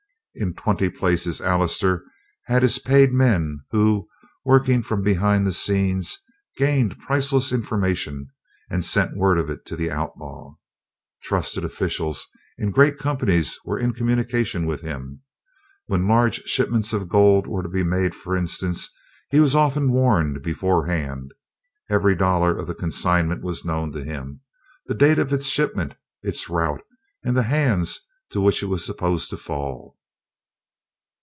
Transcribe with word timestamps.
In 0.33 0.53
twenty 0.53 0.87
places 0.87 1.41
Allister 1.41 2.05
had 2.45 2.61
his 2.61 2.79
paid 2.79 3.11
men 3.11 3.65
who, 3.71 4.07
working 4.45 4.81
from 4.81 5.01
behind 5.03 5.45
the 5.45 5.51
scenes, 5.51 6.19
gained 6.55 6.97
priceless 6.99 7.51
information 7.51 8.27
and 8.69 8.85
sent 8.85 9.17
word 9.17 9.37
of 9.37 9.49
it 9.49 9.65
to 9.65 9.75
the 9.75 9.91
outlaw. 9.91 10.55
Trusted 11.21 11.65
officials 11.65 12.25
in 12.57 12.71
great 12.71 12.97
companies 12.97 13.59
were 13.65 13.77
in 13.77 13.91
communication 13.93 14.65
with 14.65 14.79
him. 14.79 15.21
When 15.87 16.07
large 16.07 16.37
shipments 16.43 16.93
of 16.93 17.09
gold 17.09 17.45
were 17.45 17.63
to 17.63 17.67
be 17.69 17.83
made, 17.83 18.15
for 18.15 18.33
instance, 18.33 18.89
he 19.31 19.41
was 19.41 19.53
often 19.53 19.91
warned 19.91 20.41
beforehand. 20.43 21.33
Every 21.89 22.15
dollar 22.15 22.57
of 22.57 22.67
the 22.67 22.75
consignment 22.75 23.43
was 23.43 23.65
known 23.65 23.91
to 23.91 24.01
him, 24.01 24.39
the 24.85 24.95
date 24.95 25.19
of 25.19 25.33
its 25.33 25.47
shipment, 25.47 25.95
its 26.23 26.49
route, 26.49 26.81
and 27.21 27.35
the 27.35 27.43
hands 27.43 27.99
to 28.29 28.39
which 28.39 28.63
it 28.63 28.67
was 28.67 28.85
supposed 28.85 29.29
to 29.31 29.35
fall. 29.35 29.97